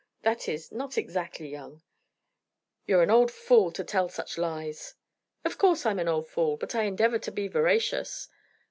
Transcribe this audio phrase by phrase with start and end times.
[0.23, 1.83] "That is, not exactly young,"
[2.87, 4.95] "You're an old fool to tell such lies!"
[5.45, 8.27] "Of course I'm an old fool; but I endeavor to be veracious.